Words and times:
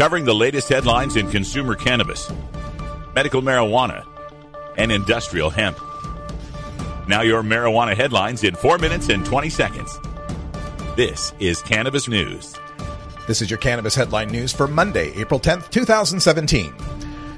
covering 0.00 0.24
the 0.24 0.34
latest 0.34 0.70
headlines 0.70 1.16
in 1.16 1.28
consumer 1.28 1.74
cannabis, 1.74 2.32
medical 3.14 3.42
marijuana, 3.42 4.02
and 4.78 4.90
industrial 4.90 5.50
hemp. 5.50 5.78
Now, 7.06 7.20
your 7.20 7.42
marijuana 7.42 7.94
headlines 7.94 8.42
in 8.42 8.54
4 8.54 8.78
minutes 8.78 9.10
and 9.10 9.26
20 9.26 9.50
seconds. 9.50 10.00
This 10.96 11.34
is 11.38 11.60
Cannabis 11.60 12.08
News. 12.08 12.58
This 13.26 13.42
is 13.42 13.50
your 13.50 13.58
Cannabis 13.58 13.94
Headline 13.94 14.30
News 14.30 14.54
for 14.54 14.66
Monday, 14.66 15.12
April 15.20 15.38
10th, 15.38 15.68
2017. 15.68 16.72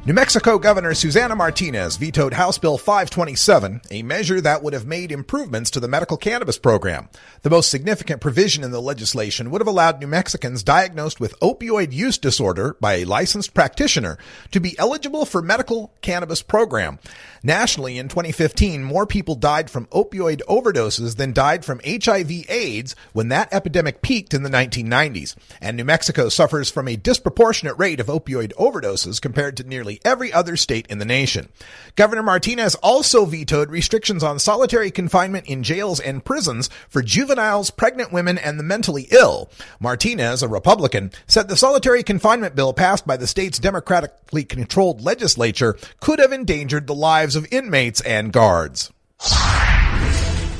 New 0.04 0.14
Mexico 0.14 0.58
Governor 0.58 0.94
Susana 0.94 1.36
Martinez 1.36 1.96
vetoed 1.96 2.32
House 2.32 2.58
Bill 2.58 2.76
527, 2.76 3.82
a 3.92 4.02
measure 4.02 4.40
that 4.40 4.60
would 4.60 4.72
have 4.72 4.84
made 4.84 5.12
improvements 5.12 5.70
to 5.70 5.78
the 5.78 5.86
medical 5.86 6.16
cannabis 6.16 6.58
program. 6.58 7.08
The 7.42 7.50
most 7.50 7.70
significant 7.70 8.20
provision 8.20 8.64
in 8.64 8.72
the 8.72 8.82
legislation 8.82 9.52
would 9.52 9.60
have 9.60 9.68
allowed 9.68 10.00
New 10.00 10.08
Mexicans 10.08 10.64
diagnosed 10.64 11.20
with 11.20 11.38
opioid 11.38 11.92
use 11.92 12.18
disorder 12.18 12.76
by 12.80 12.94
a 12.94 13.04
licensed 13.04 13.54
practitioner 13.54 14.18
to 14.50 14.58
be 14.58 14.76
eligible 14.76 15.24
for 15.24 15.40
medical 15.40 15.92
cannabis 16.00 16.42
program. 16.42 16.98
Nationally, 17.44 17.96
in 17.96 18.08
2015, 18.08 18.82
more 18.82 19.06
people 19.06 19.36
died 19.36 19.70
from 19.70 19.86
opioid 19.86 20.42
overdoses 20.48 21.16
than 21.16 21.32
died 21.32 21.64
from 21.64 21.80
HIV 21.84 22.46
AIDS 22.48 22.96
when 23.12 23.28
that 23.28 23.52
epidemic 23.52 24.02
peaked 24.02 24.34
in 24.34 24.42
the 24.42 24.50
1990s. 24.50 25.36
And 25.60 25.76
New 25.76 25.84
Mexico 25.84 26.28
suffers 26.28 26.72
from 26.72 26.88
a 26.88 26.96
disproportionate 26.96 27.78
rate 27.78 28.00
of 28.00 28.08
opioid 28.08 28.52
overdoses 28.54 29.20
compared 29.20 29.56
to 29.58 29.64
nearly 29.64 29.91
every 30.04 30.32
other 30.32 30.56
state 30.56 30.86
in 30.88 30.98
the 30.98 31.04
nation. 31.04 31.48
Governor 31.96 32.22
Martinez 32.22 32.74
also 32.76 33.24
vetoed 33.24 33.70
restrictions 33.70 34.22
on 34.22 34.38
solitary 34.38 34.90
confinement 34.90 35.46
in 35.46 35.62
jails 35.62 36.00
and 36.00 36.24
prisons 36.24 36.70
for 36.88 37.02
juveniles, 37.02 37.70
pregnant 37.70 38.12
women, 38.12 38.38
and 38.38 38.58
the 38.58 38.64
mentally 38.64 39.08
ill. 39.10 39.50
Martinez, 39.80 40.42
a 40.42 40.48
Republican, 40.48 41.10
said 41.26 41.48
the 41.48 41.56
solitary 41.56 42.02
confinement 42.02 42.54
bill 42.54 42.72
passed 42.72 43.06
by 43.06 43.16
the 43.16 43.26
state's 43.26 43.58
democratically 43.58 44.44
controlled 44.44 45.02
legislature 45.02 45.76
could 46.00 46.18
have 46.18 46.32
endangered 46.32 46.86
the 46.86 46.94
lives 46.94 47.36
of 47.36 47.46
inmates 47.52 48.00
and 48.00 48.32
guards. 48.32 48.90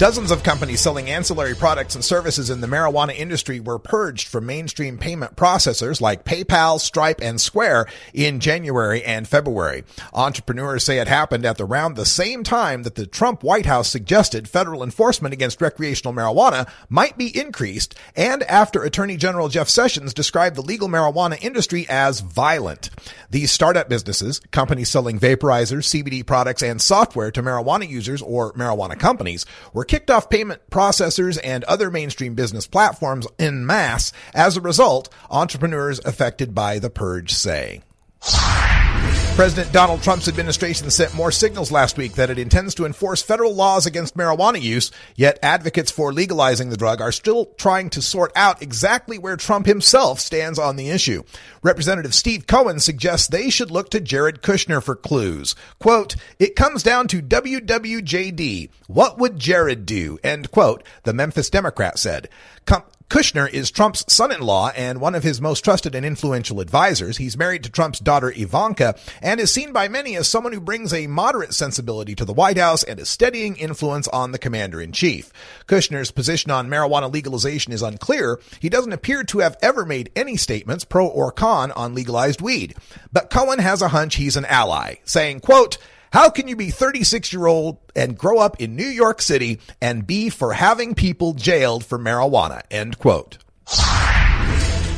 Dozens 0.02 0.32
of 0.32 0.42
companies 0.42 0.80
selling 0.80 1.08
ancillary 1.08 1.54
products 1.54 1.94
and 1.94 2.04
services 2.04 2.50
in 2.50 2.60
the 2.60 2.66
marijuana 2.66 3.14
industry 3.16 3.60
were 3.60 3.78
purged 3.78 4.26
from 4.26 4.46
mainstream 4.46 4.98
payment 4.98 5.36
processors 5.36 6.00
like 6.00 6.24
PayPal, 6.24 6.80
Stripe, 6.80 7.20
and 7.22 7.40
Square 7.40 7.86
in 8.12 8.40
January 8.40 9.04
and 9.04 9.28
February. 9.28 9.84
Entrepreneurs 10.12 10.82
say 10.82 10.98
it 10.98 11.06
happened 11.06 11.46
at 11.46 11.60
around 11.60 11.94
the 11.94 12.04
same 12.04 12.42
time 12.42 12.82
that 12.82 12.96
the 12.96 13.06
Trump 13.06 13.44
White 13.44 13.66
House 13.66 13.88
suggested 13.88 14.48
federal 14.48 14.82
enforcement 14.82 15.34
against 15.34 15.60
recreational 15.60 16.12
marijuana 16.12 16.68
might 16.88 17.16
be 17.16 17.38
increased 17.38 17.94
and 18.16 18.42
after 18.42 18.82
Attorney 18.82 19.16
General 19.16 19.48
Jeff 19.48 19.68
Sessions 19.68 20.12
described 20.12 20.56
the 20.56 20.62
legal 20.62 20.88
marijuana 20.88 21.40
industry 21.40 21.86
as 21.88 22.18
violent. 22.18 22.90
These 23.30 23.52
startup 23.52 23.88
businesses, 23.88 24.40
companies 24.50 24.88
selling 24.88 25.20
vaporizers, 25.20 25.86
CBD 25.86 26.26
products, 26.26 26.64
and 26.64 26.82
software 26.82 27.30
to 27.30 27.40
marijuana 27.40 27.88
users 27.88 28.20
or 28.20 28.52
marijuana 28.54 28.98
companies, 28.98 29.46
were 29.72 29.84
kicked 29.92 30.10
off 30.10 30.30
payment 30.30 30.58
processors 30.70 31.38
and 31.44 31.64
other 31.64 31.90
mainstream 31.90 32.34
business 32.34 32.66
platforms 32.66 33.26
in 33.38 33.66
mass. 33.66 34.10
As 34.32 34.56
a 34.56 34.60
result, 34.62 35.12
entrepreneurs 35.30 36.00
affected 36.06 36.54
by 36.54 36.78
the 36.78 36.88
purge 36.88 37.30
say. 37.30 37.82
President 39.34 39.72
Donald 39.72 40.02
Trump's 40.02 40.28
administration 40.28 40.90
sent 40.90 41.14
more 41.14 41.32
signals 41.32 41.72
last 41.72 41.96
week 41.96 42.12
that 42.12 42.28
it 42.28 42.38
intends 42.38 42.74
to 42.74 42.84
enforce 42.84 43.22
federal 43.22 43.54
laws 43.54 43.86
against 43.86 44.14
marijuana 44.14 44.60
use, 44.60 44.90
yet 45.16 45.38
advocates 45.42 45.90
for 45.90 46.12
legalizing 46.12 46.68
the 46.68 46.76
drug 46.76 47.00
are 47.00 47.10
still 47.10 47.46
trying 47.56 47.88
to 47.88 48.02
sort 48.02 48.30
out 48.36 48.60
exactly 48.60 49.16
where 49.16 49.38
Trump 49.38 49.64
himself 49.64 50.20
stands 50.20 50.58
on 50.58 50.76
the 50.76 50.90
issue. 50.90 51.22
Representative 51.62 52.14
Steve 52.14 52.46
Cohen 52.46 52.78
suggests 52.78 53.26
they 53.26 53.48
should 53.48 53.70
look 53.70 53.88
to 53.90 54.00
Jared 54.00 54.42
Kushner 54.42 54.82
for 54.82 54.94
clues. 54.94 55.54
Quote, 55.78 56.14
it 56.38 56.54
comes 56.54 56.82
down 56.82 57.08
to 57.08 57.22
WWJD. 57.22 58.68
What 58.86 59.18
would 59.18 59.38
Jared 59.38 59.86
do? 59.86 60.18
End 60.22 60.50
quote, 60.50 60.84
the 61.04 61.14
Memphis 61.14 61.48
Democrat 61.48 61.98
said. 61.98 62.28
Com- 62.66 62.84
Kushner 63.08 63.48
is 63.48 63.70
Trump's 63.70 64.04
son-in-law 64.12 64.70
and 64.76 65.00
one 65.00 65.14
of 65.14 65.22
his 65.22 65.40
most 65.40 65.64
trusted 65.64 65.94
and 65.94 66.04
influential 66.04 66.60
advisors. 66.60 67.16
He's 67.16 67.36
married 67.36 67.62
to 67.64 67.70
Trump's 67.70 67.98
daughter 67.98 68.32
Ivanka 68.34 68.96
and 69.20 69.40
is 69.40 69.50
seen 69.50 69.72
by 69.72 69.88
many 69.88 70.16
as 70.16 70.28
someone 70.28 70.52
who 70.52 70.60
brings 70.60 70.92
a 70.92 71.06
moderate 71.06 71.54
sensibility 71.54 72.14
to 72.14 72.24
the 72.24 72.32
White 72.32 72.58
House 72.58 72.82
and 72.82 72.98
a 73.00 73.06
steadying 73.06 73.56
influence 73.56 74.08
on 74.08 74.32
the 74.32 74.38
commander-in-chief. 74.38 75.32
Kushner's 75.66 76.10
position 76.10 76.50
on 76.50 76.68
marijuana 76.68 77.12
legalization 77.12 77.72
is 77.72 77.82
unclear. 77.82 78.40
He 78.60 78.68
doesn't 78.68 78.92
appear 78.92 79.24
to 79.24 79.38
have 79.40 79.56
ever 79.62 79.84
made 79.84 80.10
any 80.16 80.36
statements 80.36 80.84
pro 80.84 81.06
or 81.06 81.32
con 81.32 81.72
on 81.72 81.94
legalized 81.94 82.40
weed. 82.40 82.74
But 83.12 83.30
Cohen 83.30 83.58
has 83.58 83.82
a 83.82 83.88
hunch 83.88 84.16
he's 84.16 84.36
an 84.36 84.44
ally, 84.46 84.96
saying, 85.04 85.40
quote, 85.40 85.78
how 86.12 86.28
can 86.28 86.46
you 86.46 86.56
be 86.56 86.70
36 86.70 87.32
year 87.32 87.46
old 87.46 87.78
and 87.96 88.16
grow 88.16 88.38
up 88.38 88.60
in 88.60 88.76
New 88.76 88.86
York 88.86 89.22
City 89.22 89.60
and 89.80 90.06
be 90.06 90.28
for 90.28 90.52
having 90.52 90.94
people 90.94 91.32
jailed 91.32 91.84
for 91.84 91.98
marijuana? 91.98 92.62
End 92.70 92.98
quote. 92.98 93.38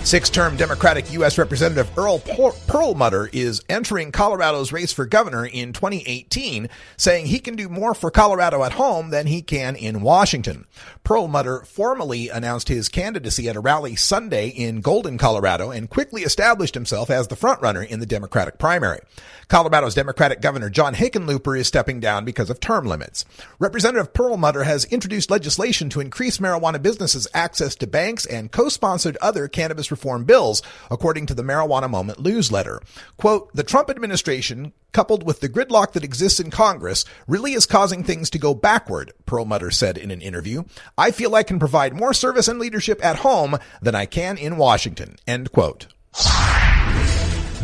Six-term 0.05 0.59
Democratic 0.59 1.11
U.S. 1.15 1.39
Representative 1.39 1.91
Earl 1.99 2.19
Perlmutter 2.19 3.31
is 3.33 3.63
entering 3.71 4.13
Colorado's 4.13 4.71
race 4.71 4.93
for 4.93 5.07
governor 5.07 5.47
in 5.47 5.73
2018, 5.73 6.69
saying 6.99 7.25
he 7.25 7.39
can 7.39 7.57
do 7.57 7.71
more 7.71 7.95
for 7.95 8.11
Colorado 8.11 8.63
at 8.65 8.73
home 8.73 9.09
than 9.09 9.27
he 9.27 9.41
can 9.41 9.77
in 9.77 10.03
Washington. 10.03 10.67
Perlmutter 11.05 11.65
formally 11.65 12.29
announced 12.29 12.69
his 12.69 12.91
candidacy 12.91 13.49
at 13.49 13.57
a 13.57 13.61
rally 13.61 13.97
Sunday 13.97 14.49
in 14.49 14.83
Golden, 14.83 15.17
Colorado, 15.17 15.71
and 15.71 15.89
quickly 15.89 16.21
established 16.21 16.75
himself 16.75 17.09
as 17.09 17.29
the 17.29 17.37
frontrunner 17.37 17.87
in 17.87 17.99
the 17.99 18.07
Democratic 18.07 18.59
primary. 18.59 19.01
Colorado's 19.49 19.95
Democratic 19.95 20.41
Governor 20.41 20.71
John 20.71 20.95
Hickenlooper 20.95 21.59
is 21.59 21.67
stepping 21.67 22.01
down 22.01 22.25
because 22.25 22.51
of 22.51 22.61
term 22.61 22.87
limits. 22.87 23.25
Representative 23.59 24.13
Perlmutter 24.13 24.65
has 24.65 24.85
introduced 24.87 25.31
legislation 25.31 25.89
to 25.91 26.01
increase 26.01 26.39
marijuana 26.39 26.81
businesses' 26.81 27.29
access 27.35 27.75
to 27.77 27.87
banks 27.87 28.27
and 28.27 28.51
co-sponsored 28.51 29.17
other 29.19 29.49
cannabis 29.49 29.91
reform 29.95 30.25
bills, 30.25 30.61
according 30.91 31.27
to 31.27 31.35
the 31.35 31.45
Marijuana 31.45 31.89
Moment 31.89 32.19
newsletter. 32.19 32.83
Quote, 33.17 33.55
the 33.55 33.63
Trump 33.63 33.89
administration, 33.89 34.73
coupled 34.93 35.25
with 35.25 35.39
the 35.39 35.49
gridlock 35.49 35.93
that 35.93 36.03
exists 36.03 36.41
in 36.41 36.51
Congress, 36.51 37.05
really 37.29 37.53
is 37.53 37.65
causing 37.65 38.03
things 38.03 38.29
to 38.31 38.39
go 38.39 38.55
backward, 38.55 39.13
Perlmutter 39.25 39.71
said 39.71 39.97
in 39.97 40.11
an 40.11 40.21
interview. 40.21 40.65
I 40.99 41.13
feel 41.13 41.37
I 41.37 41.45
can 41.45 41.61
provide 41.61 41.95
more 41.95 42.13
service 42.13 42.49
and 42.49 42.59
leadership 42.59 43.05
at 43.05 43.17
home 43.17 43.57
than 43.81 43.95
I 43.95 44.07
can 44.07 44.37
in 44.37 44.57
Washington, 44.57 45.17
end 45.27 45.53
quote. 45.53 45.87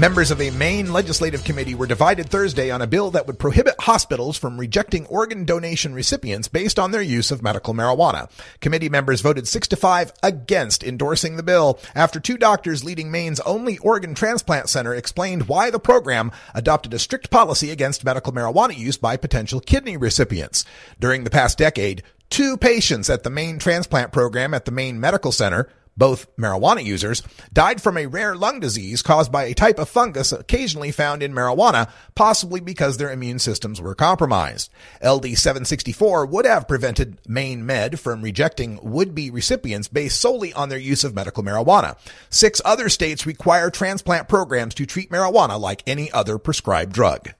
Members 0.00 0.30
of 0.30 0.40
a 0.40 0.48
Maine 0.52 0.94
legislative 0.94 1.44
committee 1.44 1.74
were 1.74 1.86
divided 1.86 2.30
Thursday 2.30 2.70
on 2.70 2.80
a 2.80 2.86
bill 2.86 3.10
that 3.10 3.26
would 3.26 3.38
prohibit 3.38 3.74
hospitals 3.80 4.38
from 4.38 4.58
rejecting 4.58 5.04
organ 5.08 5.44
donation 5.44 5.92
recipients 5.92 6.48
based 6.48 6.78
on 6.78 6.90
their 6.90 7.02
use 7.02 7.30
of 7.30 7.42
medical 7.42 7.74
marijuana. 7.74 8.30
Committee 8.60 8.88
members 8.88 9.20
voted 9.20 9.46
6 9.46 9.68
to 9.68 9.76
5 9.76 10.14
against 10.22 10.82
endorsing 10.82 11.36
the 11.36 11.42
bill 11.42 11.78
after 11.94 12.18
two 12.18 12.38
doctors 12.38 12.82
leading 12.82 13.10
Maine's 13.10 13.40
only 13.40 13.76
organ 13.76 14.14
transplant 14.14 14.70
center 14.70 14.94
explained 14.94 15.48
why 15.48 15.68
the 15.68 15.78
program 15.78 16.32
adopted 16.54 16.94
a 16.94 16.98
strict 16.98 17.30
policy 17.30 17.70
against 17.70 18.02
medical 18.02 18.32
marijuana 18.32 18.74
use 18.74 18.96
by 18.96 19.18
potential 19.18 19.60
kidney 19.60 19.98
recipients. 19.98 20.64
During 20.98 21.24
the 21.24 21.30
past 21.30 21.58
decade, 21.58 22.02
two 22.30 22.56
patients 22.56 23.10
at 23.10 23.22
the 23.22 23.28
Maine 23.28 23.58
transplant 23.58 24.12
program 24.12 24.54
at 24.54 24.64
the 24.64 24.72
Maine 24.72 24.98
Medical 24.98 25.30
Center 25.30 25.68
both 25.96 26.34
marijuana 26.36 26.84
users, 26.84 27.22
died 27.52 27.82
from 27.82 27.96
a 27.96 28.06
rare 28.06 28.34
lung 28.34 28.60
disease 28.60 29.02
caused 29.02 29.30
by 29.30 29.44
a 29.44 29.54
type 29.54 29.78
of 29.78 29.88
fungus 29.88 30.32
occasionally 30.32 30.90
found 30.90 31.22
in 31.22 31.32
marijuana, 31.32 31.90
possibly 32.14 32.60
because 32.60 32.96
their 32.96 33.12
immune 33.12 33.38
systems 33.38 33.80
were 33.80 33.94
compromised. 33.94 34.70
LD 35.02 35.36
764 35.36 36.26
would 36.26 36.46
have 36.46 36.68
prevented 36.68 37.18
Maine 37.26 37.64
Med 37.64 38.00
from 38.00 38.22
rejecting 38.22 38.78
would-be 38.82 39.30
recipients 39.30 39.88
based 39.88 40.20
solely 40.20 40.52
on 40.52 40.68
their 40.68 40.78
use 40.78 41.04
of 41.04 41.14
medical 41.14 41.42
marijuana. 41.42 41.96
Six 42.30 42.60
other 42.64 42.88
states 42.88 43.26
require 43.26 43.70
transplant 43.70 44.28
programs 44.28 44.74
to 44.74 44.86
treat 44.86 45.10
marijuana 45.10 45.60
like 45.60 45.82
any 45.86 46.10
other 46.12 46.38
prescribed 46.38 46.92
drug. 46.92 47.30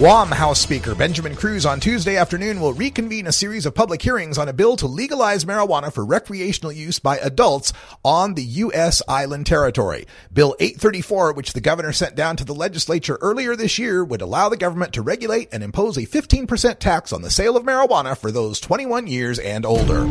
Guam 0.00 0.30
House 0.30 0.58
Speaker 0.58 0.94
Benjamin 0.94 1.36
Cruz 1.36 1.66
on 1.66 1.78
Tuesday 1.78 2.16
afternoon 2.16 2.58
will 2.58 2.72
reconvene 2.72 3.26
a 3.26 3.32
series 3.32 3.66
of 3.66 3.74
public 3.74 4.00
hearings 4.00 4.38
on 4.38 4.48
a 4.48 4.52
bill 4.54 4.74
to 4.76 4.86
legalize 4.86 5.44
marijuana 5.44 5.92
for 5.92 6.06
recreational 6.06 6.72
use 6.72 6.98
by 6.98 7.18
adults 7.18 7.74
on 8.02 8.32
the 8.32 8.42
U.S. 8.42 9.02
island 9.06 9.44
territory. 9.44 10.06
Bill 10.32 10.56
834, 10.58 11.34
which 11.34 11.52
the 11.52 11.60
governor 11.60 11.92
sent 11.92 12.14
down 12.14 12.36
to 12.36 12.46
the 12.46 12.54
legislature 12.54 13.18
earlier 13.20 13.54
this 13.54 13.78
year, 13.78 14.02
would 14.02 14.22
allow 14.22 14.48
the 14.48 14.56
government 14.56 14.94
to 14.94 15.02
regulate 15.02 15.50
and 15.52 15.62
impose 15.62 15.98
a 15.98 16.06
15% 16.06 16.78
tax 16.78 17.12
on 17.12 17.20
the 17.20 17.30
sale 17.30 17.58
of 17.58 17.64
marijuana 17.64 18.16
for 18.16 18.32
those 18.32 18.58
21 18.58 19.06
years 19.06 19.38
and 19.38 19.66
older. 19.66 20.04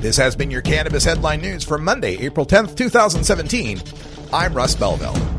This 0.00 0.18
has 0.18 0.36
been 0.36 0.50
your 0.50 0.60
Cannabis 0.60 1.04
Headline 1.04 1.40
News 1.40 1.64
for 1.64 1.78
Monday, 1.78 2.18
April 2.18 2.44
10th, 2.44 2.76
2017. 2.76 3.80
I'm 4.34 4.52
Russ 4.52 4.74
Belville. 4.74 5.29